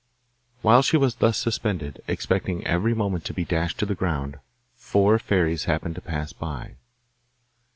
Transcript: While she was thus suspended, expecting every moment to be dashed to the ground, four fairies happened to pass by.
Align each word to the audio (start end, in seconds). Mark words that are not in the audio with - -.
While 0.63 0.81
she 0.81 0.97
was 0.97 1.13
thus 1.17 1.37
suspended, 1.37 2.01
expecting 2.07 2.65
every 2.65 2.95
moment 2.95 3.23
to 3.25 3.35
be 3.35 3.45
dashed 3.45 3.77
to 3.77 3.85
the 3.85 3.93
ground, 3.93 4.39
four 4.73 5.19
fairies 5.19 5.65
happened 5.65 5.93
to 5.93 6.01
pass 6.01 6.33
by. 6.33 6.77